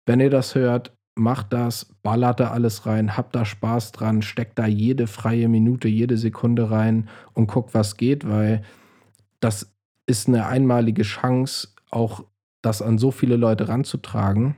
wenn 0.07 0.21
ihr 0.21 0.31
das 0.31 0.55
hört, 0.55 0.97
macht 1.15 1.53
das, 1.53 1.95
ballert 2.03 2.41
da 2.41 2.51
alles 2.51 2.87
rein, 2.87 3.17
habt 3.17 3.35
da 3.35 3.45
Spaß 3.45 3.93
dran, 3.93 4.23
steckt 4.23 4.59
da 4.59 4.67
jede 4.67 5.07
freie 5.07 5.49
Minute, 5.49 5.89
jede 5.89 6.17
Sekunde 6.17 6.71
rein 6.71 7.09
und 7.35 7.49
guckt, 7.49 7.75
was 7.75 7.97
geht, 7.97 8.29
weil 8.29 8.63
das 9.41 9.75
ist 10.07 10.29
eine 10.29 10.47
einmalige 10.47 11.03
Chance, 11.03 11.69
auch 11.91 12.25
das 12.63 12.81
an 12.81 12.99
so 12.99 13.11
viele 13.11 13.37
Leute 13.37 13.69
ranzutragen. 13.69 14.57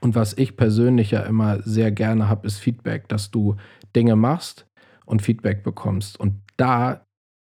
Und 0.00 0.14
was 0.14 0.36
ich 0.36 0.56
persönlich 0.56 1.10
ja 1.10 1.20
immer 1.20 1.62
sehr 1.62 1.90
gerne 1.90 2.28
habe, 2.28 2.46
ist 2.46 2.58
Feedback, 2.58 3.08
dass 3.08 3.30
du 3.30 3.56
Dinge 3.94 4.16
machst 4.16 4.66
und 5.12 5.22
Feedback 5.22 5.62
bekommst. 5.62 6.18
Und 6.18 6.42
da 6.56 7.06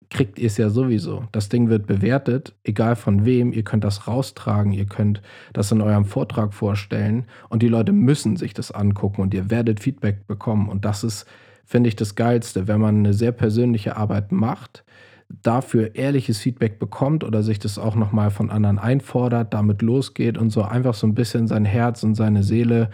kriegt 0.09 0.39
ihr 0.39 0.47
es 0.47 0.55
ja 0.55 0.69
sowieso. 0.69 1.25
Das 1.33 1.49
Ding 1.49 1.69
wird 1.69 1.85
bewertet, 1.85 2.55
egal 2.63 2.95
von 2.95 3.25
wem. 3.25 3.51
Ihr 3.51 3.63
könnt 3.63 3.83
das 3.83 4.07
raustragen, 4.07 4.71
ihr 4.71 4.85
könnt 4.85 5.21
das 5.51 5.71
in 5.71 5.81
eurem 5.81 6.05
Vortrag 6.05 6.53
vorstellen 6.53 7.25
und 7.49 7.61
die 7.61 7.67
Leute 7.67 7.91
müssen 7.91 8.37
sich 8.37 8.53
das 8.53 8.71
angucken 8.71 9.21
und 9.21 9.33
ihr 9.33 9.49
werdet 9.49 9.81
Feedback 9.81 10.27
bekommen. 10.27 10.69
Und 10.69 10.85
das 10.85 11.03
ist, 11.03 11.25
finde 11.65 11.89
ich, 11.89 11.97
das 11.97 12.15
Geilste, 12.15 12.67
wenn 12.67 12.79
man 12.79 12.99
eine 12.99 13.13
sehr 13.13 13.33
persönliche 13.33 13.97
Arbeit 13.97 14.31
macht, 14.31 14.85
dafür 15.27 15.95
ehrliches 15.95 16.37
Feedback 16.37 16.79
bekommt 16.79 17.25
oder 17.25 17.43
sich 17.43 17.59
das 17.59 17.77
auch 17.77 17.95
nochmal 17.95 18.31
von 18.31 18.49
anderen 18.49 18.79
einfordert, 18.79 19.53
damit 19.53 19.81
losgeht 19.81 20.37
und 20.37 20.51
so 20.51 20.61
einfach 20.61 20.93
so 20.93 21.05
ein 21.05 21.15
bisschen 21.15 21.47
sein 21.47 21.65
Herz 21.65 22.03
und 22.03 22.15
seine 22.15 22.43
Seele 22.43 22.91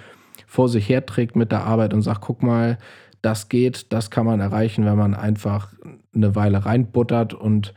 vor 0.48 0.68
sich 0.68 0.90
herträgt 0.90 1.36
mit 1.36 1.52
der 1.52 1.64
Arbeit 1.64 1.94
und 1.94 2.02
sagt, 2.02 2.22
guck 2.22 2.42
mal, 2.42 2.80
das 3.24 3.50
geht, 3.50 3.92
das 3.92 4.12
kann 4.12 4.26
man 4.26 4.40
erreichen, 4.40 4.86
wenn 4.86 4.98
man 4.98 5.16
einfach 5.16 5.74
eine 6.14 6.36
Weile 6.36 6.66
reinbuttert 6.66 7.34
und 7.34 7.74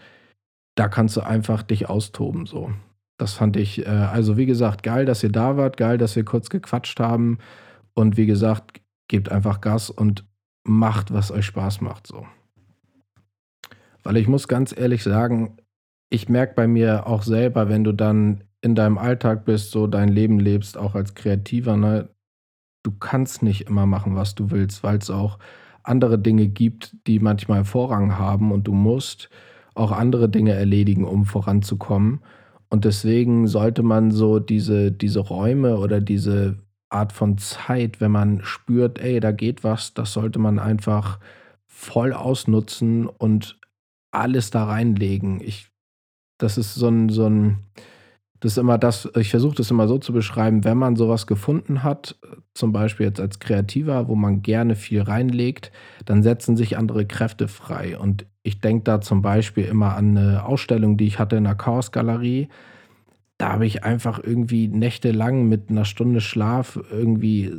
da 0.75 0.89
kannst 0.89 1.17
du 1.17 1.23
einfach 1.23 1.63
dich 1.63 1.89
austoben 1.89 2.47
so. 2.47 2.71
Das 3.17 3.33
fand 3.33 3.57
ich, 3.57 3.87
äh, 3.87 3.89
also 3.89 4.37
wie 4.37 4.45
gesagt, 4.45 4.83
geil, 4.83 5.07
dass 5.07 5.23
ihr 5.23 5.33
da 5.33 5.57
wart, 5.57 5.79
geil, 5.79 5.97
dass 5.97 6.17
wir 6.17 6.25
kurz 6.25 6.51
gequatscht 6.51 7.01
haben 7.01 7.39
und 7.95 8.17
wie 8.17 8.27
gesagt, 8.27 8.81
gebt 9.09 9.31
einfach 9.31 9.61
Gas 9.61 9.89
und 9.89 10.25
macht, 10.65 11.15
was 11.15 11.31
euch 11.31 11.47
Spaß 11.47 11.81
macht 11.81 12.07
so. 12.07 12.27
Weil 14.03 14.19
ich 14.19 14.29
muss 14.29 14.49
ganz 14.49 14.77
ehrlich 14.77 15.03
sagen, 15.03 15.57
ich 16.11 16.29
merke 16.29 16.55
bei 16.55 16.67
mir 16.67 17.07
auch 17.07 17.23
selber, 17.23 17.69
wenn 17.69 17.85
du 17.85 17.93
dann 17.93 18.45
in 18.61 18.75
deinem 18.75 18.99
Alltag 18.99 19.45
bist, 19.45 19.71
so 19.71 19.87
dein 19.87 20.09
Leben 20.09 20.39
lebst, 20.41 20.77
auch 20.77 20.95
als 20.95 21.15
Kreativer, 21.15 21.77
ne, 21.77 22.09
du 22.87 22.93
kannst 22.93 23.43
nicht 23.43 23.63
immer 23.63 23.87
machen, 23.87 24.15
was 24.15 24.35
du 24.35 24.51
willst, 24.51 24.83
weil 24.85 24.99
es 24.99 25.11
auch 25.11 25.39
andere 25.83 26.19
Dinge 26.19 26.49
gibt, 26.49 26.97
die 27.07 27.19
manchmal 27.19 27.65
Vorrang 27.65 28.19
haben 28.19 28.53
und 28.53 28.67
du 28.67 28.73
musst 28.73 29.29
auch 29.75 29.93
andere 29.93 30.29
Dinge 30.29 30.53
erledigen, 30.53 31.05
um 31.05 31.25
voranzukommen. 31.27 32.21
Und 32.69 32.85
deswegen 32.85 33.47
sollte 33.47 33.83
man 33.83 34.11
so 34.11 34.39
diese, 34.39 34.91
diese 34.91 35.21
Räume 35.21 35.79
oder 35.79 36.01
diese 36.01 36.59
Art 36.89 37.13
von 37.13 37.39
Zeit, 37.39 38.01
wenn 38.01 38.11
man 38.11 38.41
spürt, 38.43 38.99
ey, 38.99 39.21
da 39.21 39.33
geht 39.33 39.65
was, 39.65 39.95
das 39.95 40.13
sollte 40.13 40.39
man 40.39 40.59
einfach 40.59 41.19
voll 41.67 42.13
ausnutzen 42.13 43.07
und 43.07 43.59
alles 44.11 44.51
da 44.51 44.65
reinlegen. 44.65 45.41
Ich, 45.41 45.69
das 46.39 46.59
ist 46.59 46.75
so 46.75 46.89
ein, 46.89 47.09
so 47.09 47.27
ein, 47.27 47.59
das 48.47 48.53
ist 48.53 48.59
immer 48.59 48.79
das, 48.79 49.09
ich 49.17 49.31
versuche 49.31 49.57
das 49.57 49.73
immer 49.73 49.89
so 49.89 49.99
zu 49.99 50.13
beschreiben, 50.13 50.63
wenn 50.63 50.79
man 50.79 50.95
sowas 50.95 51.27
gefunden 51.27 51.83
hat, 51.83 52.17
zum 52.55 52.71
Beispiel 52.71 53.07
jetzt 53.07 53.19
als 53.19 53.41
Kreativer, 53.41 54.07
wo 54.07 54.15
man 54.15 54.41
gerne 54.43 54.77
viel 54.77 55.03
reinlegt, 55.03 55.73
dann 56.05 56.23
setzen 56.23 56.57
sich 56.57 56.79
andere 56.79 57.07
Kräfte 57.07 57.49
frei. 57.49 57.99
Und 57.99 58.25
ich 58.45 58.61
denke 58.61 58.85
da 58.85 59.01
zum 59.01 59.21
Beispiel 59.21 59.65
immer 59.65 59.97
an 59.97 60.17
eine 60.17 60.47
Ausstellung, 60.47 60.97
die 60.97 61.09
ich 61.09 61.19
hatte 61.19 61.35
in 61.35 61.43
der 61.43 61.57
Chaos-Galerie. 61.57 62.47
Da 63.37 63.55
habe 63.55 63.67
ich 63.67 63.83
einfach 63.83 64.21
irgendwie 64.23 64.69
nächtelang 64.69 65.49
mit 65.49 65.69
einer 65.69 65.85
Stunde 65.85 66.21
Schlaf 66.21 66.79
irgendwie 66.93 67.53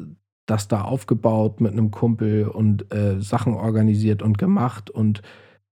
das 0.45 0.69
da 0.69 0.83
aufgebaut 0.83 1.59
mit 1.59 1.73
einem 1.73 1.91
Kumpel 1.91 2.47
und 2.47 2.93
äh, 2.93 3.19
Sachen 3.19 3.55
organisiert 3.55 4.21
und 4.21 4.37
gemacht 4.37 4.89
und 4.89 5.21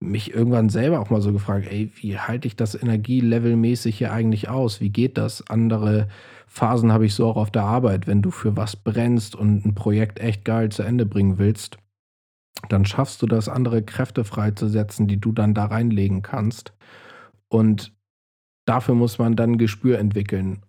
mich 0.06 0.34
irgendwann 0.34 0.70
selber 0.70 1.00
auch 1.00 1.10
mal 1.10 1.22
so 1.22 1.34
gefragt, 1.34 1.68
ey, 1.70 1.92
wie 1.96 2.18
halte 2.18 2.48
ich 2.48 2.56
das 2.56 2.82
energielevelmäßig 2.82 3.98
hier 3.98 4.14
eigentlich 4.14 4.50
aus? 4.50 4.82
Wie 4.82 4.90
geht 4.90 5.18
das? 5.18 5.48
Andere 5.50 6.08
Phasen 6.48 6.92
habe 6.92 7.06
ich 7.06 7.14
so 7.14 7.28
auch 7.28 7.38
auf 7.38 7.52
der 7.52 7.64
Arbeit, 7.64 8.08
wenn 8.08 8.22
du 8.22 8.32
für 8.32 8.56
was 8.56 8.76
brennst 8.76 9.36
und 9.36 9.66
ein 9.66 9.76
Projekt 9.76 10.20
echt 10.20 10.46
geil 10.46 10.70
zu 10.70 10.84
Ende 10.84 11.06
bringen 11.06 11.38
willst, 11.38 11.78
dann 12.70 12.86
schaffst 12.86 13.22
du 13.22 13.28
das, 13.28 13.50
andere 13.50 13.84
Kräfte 13.84 14.24
freizusetzen, 14.24 15.08
die 15.08 15.20
du 15.20 15.32
dann 15.32 15.54
da 15.54 15.66
reinlegen 15.66 16.22
kannst. 16.22 16.74
Und 17.50 17.94
dafür 18.66 18.96
muss 18.96 19.20
man 19.20 19.36
dann 19.36 19.58
Gespür 19.58 20.00
entwickeln. 20.00 20.64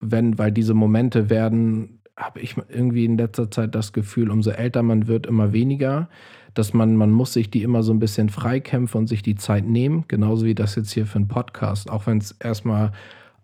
Wenn, 0.00 0.38
weil 0.38 0.52
diese 0.52 0.74
Momente 0.74 1.30
werden, 1.30 2.02
habe 2.16 2.40
ich 2.40 2.56
irgendwie 2.68 3.04
in 3.04 3.16
letzter 3.16 3.50
Zeit 3.50 3.74
das 3.74 3.92
Gefühl, 3.92 4.30
umso 4.30 4.50
älter 4.50 4.82
man 4.82 5.06
wird, 5.06 5.26
immer 5.26 5.52
weniger, 5.52 6.08
dass 6.54 6.74
man, 6.74 6.96
man 6.96 7.10
muss 7.10 7.32
sich 7.32 7.50
die 7.50 7.62
immer 7.62 7.82
so 7.82 7.92
ein 7.92 7.98
bisschen 7.98 8.28
freikämpfen 8.28 9.00
und 9.00 9.06
sich 9.06 9.22
die 9.22 9.36
Zeit 9.36 9.66
nehmen, 9.66 10.04
genauso 10.08 10.44
wie 10.44 10.54
das 10.54 10.74
jetzt 10.74 10.92
hier 10.92 11.06
für 11.06 11.16
einen 11.16 11.28
Podcast, 11.28 11.90
auch 11.90 12.06
wenn 12.06 12.18
es 12.18 12.32
erstmal 12.32 12.92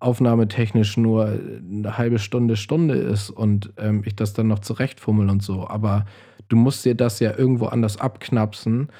aufnahmetechnisch 0.01 0.97
nur 0.97 1.27
eine 1.27 1.99
halbe 1.99 2.19
Stunde, 2.19 2.57
Stunde 2.57 2.95
ist 2.95 3.31
und 3.31 3.73
ähm, 3.79 4.03
ich 4.05 4.15
das 4.15 4.33
dann 4.33 4.47
noch 4.47 4.61
zurechtfummel 4.61 5.29
und 5.29 5.43
so. 5.43 5.69
Aber 5.69 6.07
du 6.49 6.57
musst 6.57 6.85
dir 6.85 6.95
das 6.95 7.19
ja 7.21 7.37
irgendwo 7.37 7.67
anders 7.67 7.99
abknapsen, 7.99 8.91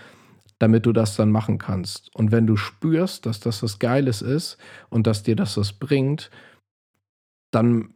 damit 0.59 0.87
du 0.87 0.93
das 0.93 1.15
dann 1.15 1.31
machen 1.31 1.59
kannst. 1.59 2.15
Und 2.17 2.33
wenn 2.33 2.47
du 2.47 2.57
spürst, 2.57 3.27
dass 3.27 3.39
das 3.39 3.63
was 3.63 3.79
Geiles 3.79 4.23
ist 4.23 4.59
und 4.91 5.07
dass 5.07 5.23
dir 5.23 5.37
das 5.37 5.57
was 5.57 5.73
bringt, 5.73 6.31
dann 7.53 7.95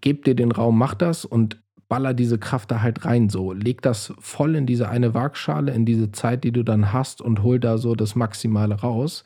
gib 0.00 0.24
dir 0.24 0.34
den 0.34 0.52
Raum, 0.52 0.78
mach 0.78 0.94
das 0.94 1.26
und 1.26 1.62
baller 1.92 2.14
diese 2.14 2.38
Kraft 2.38 2.70
da 2.70 2.80
halt 2.80 3.04
rein 3.04 3.28
so. 3.28 3.52
Leg 3.52 3.82
das 3.82 4.14
voll 4.18 4.56
in 4.56 4.64
diese 4.64 4.88
eine 4.88 5.12
Waagschale, 5.12 5.72
in 5.72 5.84
diese 5.84 6.10
Zeit, 6.10 6.42
die 6.42 6.50
du 6.50 6.62
dann 6.62 6.90
hast 6.90 7.20
und 7.20 7.42
hol 7.42 7.60
da 7.60 7.76
so 7.76 7.94
das 7.94 8.14
Maximale 8.14 8.76
raus. 8.76 9.24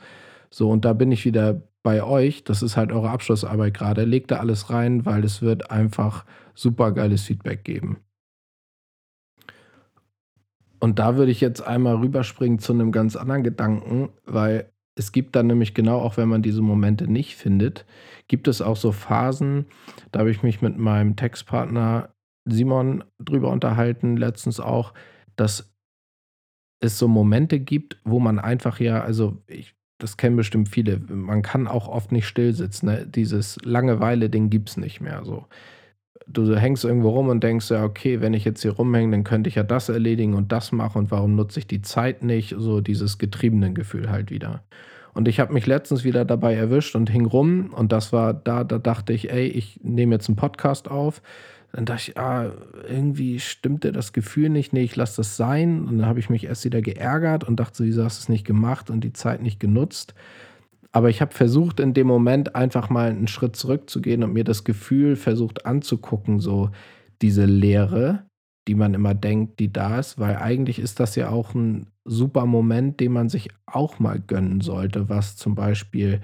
So, 0.50 0.68
und 0.68 0.84
da 0.84 0.92
bin 0.92 1.12
ich 1.12 1.24
wieder 1.24 1.62
bei 1.84 2.02
euch. 2.02 2.42
Das 2.42 2.64
ist 2.64 2.76
halt 2.76 2.90
eure 2.90 3.10
Abschlussarbeit 3.10 3.72
gerade. 3.72 4.04
Legt 4.04 4.32
da 4.32 4.38
alles 4.38 4.68
rein, 4.68 5.06
weil 5.06 5.22
es 5.22 5.42
wird 5.42 5.70
einfach 5.70 6.24
super 6.56 6.90
geiles 6.90 7.22
Feedback 7.22 7.62
geben. 7.62 7.98
Und 10.80 10.98
da 10.98 11.16
würde 11.16 11.30
ich 11.30 11.40
jetzt 11.40 11.64
einmal 11.64 11.94
rüberspringen 11.94 12.58
zu 12.58 12.72
einem 12.72 12.90
ganz 12.90 13.14
anderen 13.14 13.44
Gedanken, 13.44 14.08
weil 14.24 14.72
es 14.96 15.12
gibt 15.12 15.36
dann 15.36 15.46
nämlich 15.46 15.72
genau, 15.72 16.00
auch 16.00 16.16
wenn 16.16 16.28
man 16.28 16.42
diese 16.42 16.62
Momente 16.62 17.06
nicht 17.06 17.36
findet, 17.36 17.86
gibt 18.26 18.48
es 18.48 18.60
auch 18.60 18.76
so 18.76 18.90
Phasen, 18.90 19.66
da 20.10 20.18
habe 20.18 20.32
ich 20.32 20.42
mich 20.42 20.62
mit 20.62 20.76
meinem 20.78 21.14
Textpartner 21.14 22.08
Simon 22.46 23.04
drüber 23.18 23.50
unterhalten, 23.50 24.16
letztens 24.16 24.60
auch, 24.60 24.94
dass 25.36 25.72
es 26.80 26.98
so 26.98 27.08
Momente 27.08 27.60
gibt, 27.60 27.98
wo 28.04 28.18
man 28.20 28.38
einfach 28.38 28.80
ja, 28.80 29.02
also 29.02 29.42
ich, 29.46 29.74
das 29.98 30.16
kennen 30.16 30.36
bestimmt 30.36 30.68
viele, 30.68 30.98
man 30.98 31.42
kann 31.42 31.68
auch 31.68 31.88
oft 31.88 32.12
nicht 32.12 32.26
still 32.26 32.52
sitzen. 32.52 32.86
Ne? 32.86 33.06
Dieses 33.06 33.58
Langeweile-Ding 33.62 34.50
gibt 34.50 34.70
es 34.70 34.76
nicht 34.76 35.00
mehr. 35.00 35.24
So 35.24 35.46
du 36.26 36.56
hängst 36.56 36.84
irgendwo 36.84 37.10
rum 37.10 37.28
und 37.28 37.42
denkst 37.42 37.70
ja, 37.70 37.84
okay, 37.84 38.20
wenn 38.20 38.34
ich 38.34 38.44
jetzt 38.44 38.62
hier 38.62 38.72
rumhänge, 38.72 39.12
dann 39.12 39.24
könnte 39.24 39.48
ich 39.48 39.54
ja 39.54 39.62
das 39.62 39.88
erledigen 39.88 40.34
und 40.34 40.52
das 40.52 40.72
machen 40.72 40.98
und 40.98 41.10
warum 41.10 41.36
nutze 41.36 41.60
ich 41.60 41.66
die 41.66 41.82
Zeit 41.82 42.22
nicht? 42.22 42.54
So 42.58 42.80
dieses 42.80 43.18
getriebenen 43.18 43.74
Gefühl 43.74 44.10
halt 44.10 44.30
wieder. 44.30 44.62
Und 45.14 45.28
ich 45.28 45.40
habe 45.40 45.54
mich 45.54 45.66
letztens 45.66 46.04
wieder 46.04 46.24
dabei 46.24 46.54
erwischt 46.54 46.94
und 46.94 47.08
hing 47.08 47.26
rum 47.26 47.72
und 47.74 47.92
das 47.92 48.12
war 48.12 48.34
da, 48.34 48.64
da 48.64 48.78
dachte 48.78 49.12
ich, 49.12 49.30
ey, 49.30 49.46
ich 49.46 49.80
nehme 49.82 50.14
jetzt 50.14 50.28
einen 50.28 50.36
Podcast 50.36 50.90
auf. 50.90 51.22
Dann 51.72 51.84
dachte 51.84 52.10
ich, 52.10 52.18
ah, 52.18 52.52
irgendwie 52.88 53.38
stimmte 53.40 53.92
das 53.92 54.12
Gefühl 54.12 54.48
nicht, 54.48 54.72
nee, 54.72 54.84
ich 54.84 54.96
lasse 54.96 55.18
das 55.18 55.36
sein. 55.36 55.86
Und 55.86 55.98
dann 55.98 56.06
habe 56.06 56.20
ich 56.20 56.30
mich 56.30 56.44
erst 56.44 56.64
wieder 56.64 56.80
geärgert 56.80 57.44
und 57.44 57.60
dachte, 57.60 57.84
wieso 57.84 58.04
hast 58.04 58.18
du 58.18 58.22
es 58.22 58.28
nicht 58.28 58.46
gemacht 58.46 58.90
und 58.90 59.02
die 59.02 59.12
Zeit 59.12 59.42
nicht 59.42 59.60
genutzt? 59.60 60.14
Aber 60.92 61.10
ich 61.10 61.20
habe 61.20 61.34
versucht, 61.34 61.78
in 61.80 61.92
dem 61.92 62.06
Moment 62.06 62.54
einfach 62.54 62.88
mal 62.88 63.10
einen 63.10 63.28
Schritt 63.28 63.56
zurückzugehen 63.56 64.22
und 64.24 64.32
mir 64.32 64.44
das 64.44 64.64
Gefühl 64.64 65.16
versucht 65.16 65.66
anzugucken, 65.66 66.40
so 66.40 66.70
diese 67.20 67.44
Leere, 67.44 68.24
die 68.66 68.74
man 68.74 68.94
immer 68.94 69.14
denkt, 69.14 69.60
die 69.60 69.72
da 69.72 69.98
ist, 69.98 70.18
weil 70.18 70.36
eigentlich 70.36 70.78
ist 70.78 70.98
das 70.98 71.14
ja 71.14 71.28
auch 71.28 71.54
ein 71.54 71.88
super 72.06 72.46
Moment, 72.46 73.00
den 73.00 73.12
man 73.12 73.28
sich 73.28 73.50
auch 73.66 73.98
mal 73.98 74.18
gönnen 74.18 74.60
sollte, 74.60 75.08
was 75.08 75.36
zum 75.36 75.54
Beispiel 75.54 76.20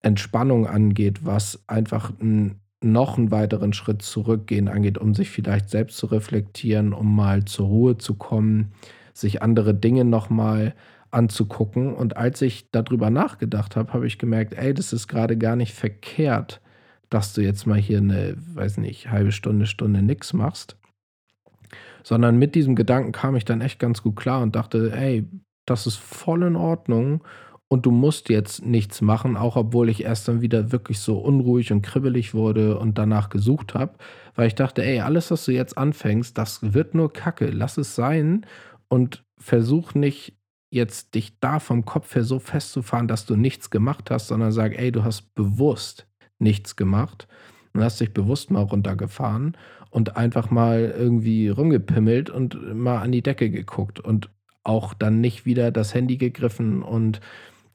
Entspannung 0.00 0.66
angeht, 0.66 1.24
was 1.24 1.62
einfach 1.68 2.12
ein, 2.20 2.60
noch 2.84 3.18
einen 3.18 3.30
weiteren 3.30 3.72
Schritt 3.72 4.02
zurückgehen 4.02 4.68
angeht, 4.68 4.98
um 4.98 5.14
sich 5.14 5.30
vielleicht 5.30 5.70
selbst 5.70 5.96
zu 5.96 6.06
reflektieren, 6.06 6.92
um 6.92 7.14
mal 7.14 7.44
zur 7.44 7.66
Ruhe 7.66 7.98
zu 7.98 8.14
kommen, 8.14 8.72
sich 9.12 9.42
andere 9.42 9.74
Dinge 9.74 10.04
nochmal 10.04 10.74
anzugucken. 11.10 11.94
Und 11.94 12.16
als 12.16 12.42
ich 12.42 12.70
darüber 12.70 13.10
nachgedacht 13.10 13.76
habe, 13.76 13.92
habe 13.92 14.06
ich 14.06 14.18
gemerkt, 14.18 14.54
ey, 14.54 14.74
das 14.74 14.92
ist 14.92 15.08
gerade 15.08 15.36
gar 15.36 15.56
nicht 15.56 15.74
verkehrt, 15.74 16.60
dass 17.10 17.34
du 17.34 17.42
jetzt 17.42 17.66
mal 17.66 17.78
hier 17.78 17.98
eine, 17.98 18.34
weiß 18.54 18.78
nicht, 18.78 19.10
halbe 19.10 19.32
Stunde, 19.32 19.66
Stunde 19.66 20.02
nichts 20.02 20.32
machst. 20.32 20.76
Sondern 22.02 22.38
mit 22.38 22.54
diesem 22.54 22.74
Gedanken 22.74 23.12
kam 23.12 23.36
ich 23.36 23.44
dann 23.44 23.60
echt 23.60 23.78
ganz 23.78 24.02
gut 24.02 24.16
klar 24.16 24.42
und 24.42 24.56
dachte, 24.56 24.92
ey, 24.92 25.28
das 25.66 25.86
ist 25.86 25.96
voll 25.96 26.42
in 26.42 26.56
Ordnung 26.56 27.22
und 27.72 27.86
du 27.86 27.90
musst 27.90 28.28
jetzt 28.28 28.66
nichts 28.66 29.00
machen, 29.00 29.34
auch 29.34 29.56
obwohl 29.56 29.88
ich 29.88 30.04
erst 30.04 30.28
dann 30.28 30.42
wieder 30.42 30.72
wirklich 30.72 30.98
so 30.98 31.16
unruhig 31.16 31.72
und 31.72 31.80
kribbelig 31.80 32.34
wurde 32.34 32.78
und 32.78 32.98
danach 32.98 33.30
gesucht 33.30 33.72
habe, 33.72 33.94
weil 34.34 34.48
ich 34.48 34.54
dachte, 34.54 34.84
ey, 34.84 35.00
alles, 35.00 35.30
was 35.30 35.46
du 35.46 35.52
jetzt 35.52 35.78
anfängst, 35.78 36.36
das 36.36 36.74
wird 36.74 36.94
nur 36.94 37.14
Kacke, 37.14 37.46
lass 37.46 37.78
es 37.78 37.94
sein 37.94 38.44
und 38.88 39.24
versuch 39.38 39.94
nicht 39.94 40.34
jetzt 40.68 41.14
dich 41.14 41.40
da 41.40 41.60
vom 41.60 41.86
Kopf 41.86 42.14
her 42.14 42.24
so 42.24 42.40
festzufahren, 42.40 43.08
dass 43.08 43.24
du 43.24 43.36
nichts 43.36 43.70
gemacht 43.70 44.10
hast, 44.10 44.26
sondern 44.26 44.52
sag, 44.52 44.78
ey, 44.78 44.92
du 44.92 45.02
hast 45.02 45.34
bewusst 45.34 46.06
nichts 46.38 46.76
gemacht 46.76 47.26
und 47.72 47.82
hast 47.82 48.02
dich 48.02 48.12
bewusst 48.12 48.50
mal 48.50 48.64
runtergefahren 48.64 49.56
und 49.88 50.18
einfach 50.18 50.50
mal 50.50 50.94
irgendwie 50.94 51.48
rumgepimmelt 51.48 52.28
und 52.28 52.74
mal 52.74 53.00
an 53.00 53.12
die 53.12 53.22
Decke 53.22 53.48
geguckt 53.48 53.98
und 53.98 54.28
auch 54.62 54.92
dann 54.92 55.22
nicht 55.22 55.46
wieder 55.46 55.70
das 55.70 55.94
Handy 55.94 56.18
gegriffen 56.18 56.82
und 56.82 57.22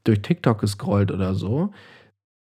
durch 0.08 0.22
TikTok 0.22 0.60
gescrollt 0.60 1.12
oder 1.12 1.36
so. 1.36 1.72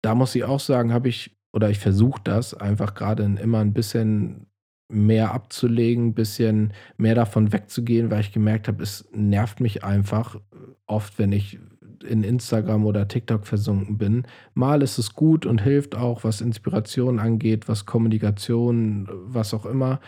Da 0.02 0.14
muss 0.14 0.34
ich 0.34 0.44
auch 0.44 0.60
sagen, 0.60 0.92
habe 0.92 1.08
ich, 1.08 1.36
oder 1.52 1.70
ich 1.70 1.78
versuche 1.78 2.20
das 2.24 2.54
einfach 2.54 2.94
gerade 2.94 3.22
immer 3.24 3.60
ein 3.60 3.72
bisschen 3.72 4.46
mehr 4.92 5.32
abzulegen, 5.32 6.08
ein 6.08 6.14
bisschen 6.14 6.72
mehr 6.96 7.14
davon 7.14 7.52
wegzugehen, 7.52 8.10
weil 8.10 8.20
ich 8.20 8.32
gemerkt 8.32 8.68
habe, 8.68 8.82
es 8.82 9.08
nervt 9.12 9.60
mich 9.60 9.82
einfach 9.82 10.38
oft, 10.86 11.18
wenn 11.18 11.32
ich 11.32 11.58
in 12.06 12.22
Instagram 12.22 12.84
oder 12.84 13.08
TikTok 13.08 13.46
versunken 13.46 13.96
bin. 13.96 14.26
Mal 14.52 14.82
ist 14.82 14.98
es 14.98 15.14
gut 15.14 15.46
und 15.46 15.62
hilft 15.62 15.94
auch, 15.96 16.22
was 16.22 16.42
Inspiration 16.42 17.18
angeht, 17.18 17.66
was 17.66 17.86
Kommunikation, 17.86 19.08
was 19.10 19.54
auch 19.54 19.64
immer 19.64 20.00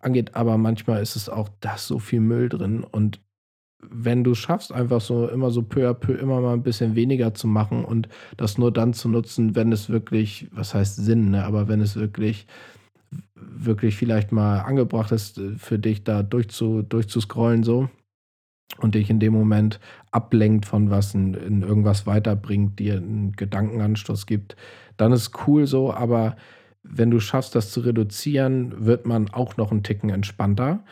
angeht, 0.00 0.34
aber 0.34 0.58
manchmal 0.58 1.02
ist 1.02 1.16
es 1.16 1.28
auch 1.28 1.48
da 1.60 1.78
so 1.78 1.98
viel 1.98 2.20
Müll 2.20 2.48
drin 2.48 2.84
und 2.84 3.20
wenn 3.80 4.24
du 4.24 4.34
schaffst, 4.34 4.72
einfach 4.72 5.00
so 5.00 5.28
immer 5.28 5.50
so 5.50 5.62
peu 5.62 5.88
à 5.88 5.94
peu 5.94 6.14
immer 6.14 6.40
mal 6.40 6.54
ein 6.54 6.62
bisschen 6.62 6.96
weniger 6.96 7.34
zu 7.34 7.46
machen 7.46 7.84
und 7.84 8.08
das 8.36 8.58
nur 8.58 8.72
dann 8.72 8.92
zu 8.92 9.08
nutzen, 9.08 9.54
wenn 9.54 9.72
es 9.72 9.88
wirklich, 9.88 10.48
was 10.52 10.74
heißt 10.74 10.96
Sinn, 10.96 11.30
ne? 11.30 11.44
aber 11.44 11.68
wenn 11.68 11.80
es 11.80 11.96
wirklich 11.96 12.46
wirklich 13.34 13.96
vielleicht 13.96 14.32
mal 14.32 14.60
angebracht 14.60 15.12
ist, 15.12 15.38
äh, 15.38 15.56
für 15.56 15.78
dich 15.78 16.04
da 16.04 16.22
durchzu, 16.22 16.82
durchzuscrollen 16.82 17.62
so 17.62 17.88
und 18.78 18.94
dich 18.94 19.10
in 19.10 19.20
dem 19.20 19.32
Moment 19.32 19.80
ablenkt 20.10 20.66
von 20.66 20.90
was, 20.90 21.14
in, 21.14 21.34
in 21.34 21.62
irgendwas 21.62 22.06
weiterbringt, 22.06 22.78
dir 22.78 22.96
einen 22.96 23.32
Gedankenanstoß 23.32 24.26
gibt, 24.26 24.56
dann 24.96 25.12
ist 25.12 25.32
cool 25.46 25.66
so, 25.66 25.92
aber 25.92 26.36
wenn 26.82 27.10
du 27.10 27.20
schaffst, 27.20 27.54
das 27.54 27.70
zu 27.70 27.80
reduzieren, 27.80 28.86
wird 28.86 29.06
man 29.06 29.30
auch 29.30 29.56
noch 29.56 29.70
einen 29.70 29.82
Ticken 29.82 30.10
entspannter, 30.10 30.84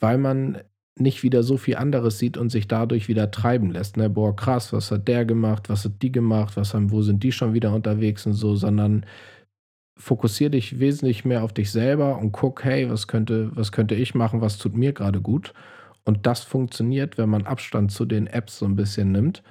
weil 0.00 0.18
man 0.18 0.58
nicht 0.96 1.22
wieder 1.22 1.42
so 1.42 1.56
viel 1.56 1.76
anderes 1.76 2.18
sieht 2.18 2.36
und 2.36 2.50
sich 2.50 2.68
dadurch 2.68 3.08
wieder 3.08 3.30
treiben 3.30 3.70
lässt. 3.70 3.96
Ne? 3.96 4.08
Boah, 4.08 4.34
krass, 4.34 4.72
was 4.72 4.90
hat 4.90 5.08
der 5.08 5.24
gemacht, 5.24 5.68
was 5.68 5.84
hat 5.84 6.02
die 6.02 6.12
gemacht, 6.12 6.56
was 6.56 6.74
haben, 6.74 6.90
wo 6.90 7.02
sind 7.02 7.22
die 7.22 7.32
schon 7.32 7.52
wieder 7.52 7.74
unterwegs 7.74 8.26
und 8.26 8.34
so, 8.34 8.54
sondern 8.54 9.04
fokussiere 9.96 10.50
dich 10.50 10.78
wesentlich 10.78 11.24
mehr 11.24 11.42
auf 11.42 11.52
dich 11.52 11.70
selber 11.70 12.18
und 12.18 12.32
guck, 12.32 12.64
hey, 12.64 12.88
was 12.90 13.08
könnte, 13.08 13.50
was 13.54 13.72
könnte 13.72 13.94
ich 13.94 14.14
machen, 14.14 14.40
was 14.40 14.58
tut 14.58 14.76
mir 14.76 14.92
gerade 14.92 15.20
gut. 15.20 15.52
Und 16.04 16.26
das 16.26 16.44
funktioniert, 16.44 17.18
wenn 17.18 17.28
man 17.28 17.46
Abstand 17.46 17.90
zu 17.90 18.04
den 18.04 18.26
Apps 18.26 18.58
so 18.58 18.66
ein 18.66 18.76
bisschen 18.76 19.12
nimmt. 19.12 19.42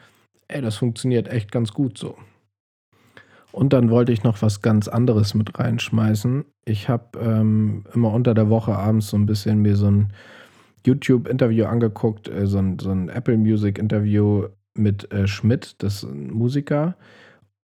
Ey, 0.47 0.61
das 0.61 0.77
funktioniert 0.77 1.27
echt 1.27 1.51
ganz 1.51 1.73
gut 1.73 1.97
so. 1.97 2.15
Und 3.51 3.73
dann 3.73 3.89
wollte 3.89 4.11
ich 4.11 4.23
noch 4.23 4.41
was 4.41 4.61
ganz 4.61 4.87
anderes 4.87 5.33
mit 5.33 5.57
reinschmeißen. 5.59 6.45
Ich 6.65 6.89
habe 6.89 7.19
ähm, 7.19 7.85
immer 7.93 8.11
unter 8.11 8.33
der 8.33 8.49
Woche 8.49 8.75
abends 8.75 9.09
so 9.09 9.17
ein 9.17 9.25
bisschen 9.25 9.61
mir 9.61 9.75
so 9.75 9.89
ein 9.89 10.13
YouTube-Interview 10.85 11.65
angeguckt, 11.65 12.27
äh, 12.27 12.45
so, 12.47 12.59
ein, 12.59 12.79
so 12.79 12.91
ein 12.91 13.09
Apple 13.09 13.37
Music-Interview 13.37 14.47
mit 14.75 15.11
äh, 15.11 15.27
Schmidt, 15.27 15.75
das 15.83 16.03
ist 16.03 16.03
ein 16.03 16.31
Musiker. 16.31 16.95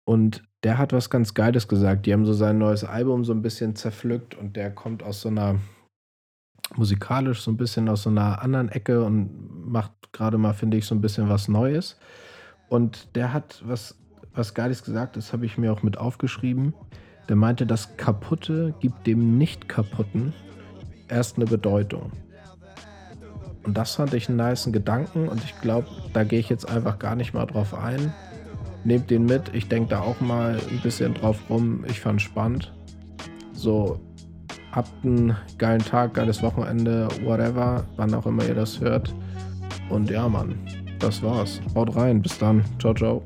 Und 0.06 0.44
der 0.64 0.78
hat 0.78 0.94
was 0.94 1.10
ganz 1.10 1.34
Geiles 1.34 1.68
gesagt. 1.68 2.06
Die 2.06 2.14
haben 2.14 2.26
so 2.26 2.34
sein 2.34 2.58
neues 2.58 2.84
Album 2.84 3.24
so 3.24 3.34
ein 3.34 3.42
bisschen 3.42 3.76
zerpflückt 3.76 4.36
und 4.36 4.56
der 4.56 4.72
kommt 4.72 5.04
aus 5.04 5.22
so 5.22 5.30
einer 5.30 5.60
musikalisch 6.76 7.42
so 7.42 7.52
ein 7.52 7.58
bisschen 7.58 7.88
aus 7.88 8.04
so 8.04 8.10
einer 8.10 8.42
anderen 8.42 8.70
Ecke 8.70 9.04
und 9.04 9.70
macht 9.70 9.92
gerade 10.12 10.38
mal, 10.38 10.54
finde 10.54 10.78
ich, 10.78 10.86
so 10.86 10.96
ein 10.96 11.02
bisschen 11.02 11.30
was 11.30 11.48
Neues. 11.48 11.98
Und 12.70 13.16
der 13.16 13.34
hat 13.34 13.62
was, 13.66 13.98
was 14.34 14.54
Geiles 14.54 14.84
gesagt, 14.84 15.16
das 15.16 15.32
habe 15.32 15.46
ich 15.46 15.58
mir 15.58 15.72
auch 15.72 15.84
mit 15.84 15.98
aufgeschrieben. 15.98 16.74
Der 17.30 17.36
meinte, 17.36 17.66
das 17.66 17.96
Kaputte 17.98 18.74
gibt 18.80 19.08
dem 19.08 19.38
Nicht-Kaputten 19.38 20.34
erst 21.08 21.38
eine 21.38 21.46
Bedeutung. 21.46 22.12
Und 23.64 23.78
das 23.78 23.96
fand 23.96 24.14
ich 24.14 24.30
einen 24.30 24.38
niceen 24.38 24.72
Gedanken 24.72 25.28
und 25.28 25.44
ich 25.44 25.60
glaube, 25.62 25.88
da 26.14 26.24
gehe 26.24 26.40
ich 26.40 26.50
jetzt 26.50 26.70
einfach 26.70 27.00
gar 27.00 27.16
nicht 27.16 27.34
mal 27.34 27.46
drauf 27.46 27.74
ein. 27.74 28.14
Nehmt 28.84 29.10
den 29.10 29.26
mit, 29.26 29.54
ich 29.54 29.68
denke 29.68 29.90
da 29.90 30.02
auch 30.02 30.22
mal 30.22 30.58
ein 30.72 30.82
bisschen 30.82 31.14
drauf 31.14 31.38
rum. 31.50 31.84
Ich 31.88 32.00
fand 32.00 32.22
spannend. 32.22 32.74
So, 33.54 34.00
habt 34.72 34.92
einen 35.04 35.36
geilen 35.58 35.82
Tag, 35.82 36.14
geiles 36.14 36.42
Wochenende, 36.42 37.08
whatever, 37.24 37.84
wann 37.98 38.14
auch 38.14 38.26
immer 38.26 38.46
ihr 38.46 38.56
das 38.56 38.80
hört. 38.80 39.14
Und 39.90 40.10
ja, 40.10 40.28
Mann, 40.30 40.56
das 41.00 41.22
war's. 41.24 41.60
Haut 41.76 41.96
rein, 41.96 42.22
bis 42.22 42.38
dann. 42.38 42.64
Ciao, 42.80 42.94
ciao. 42.94 43.24